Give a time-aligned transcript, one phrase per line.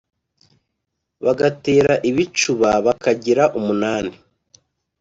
[1.23, 4.13] bagatera ibicúba bakagira umunani